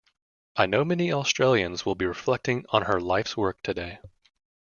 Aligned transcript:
I 0.55 0.65
know 0.65 0.83
many 0.83 1.13
Australians 1.13 1.85
will 1.85 1.93
be 1.93 2.07
reflecting 2.07 2.65
on 2.69 2.85
her 2.85 2.99
life's 2.99 3.37
work 3.37 3.61
today. 3.61 3.99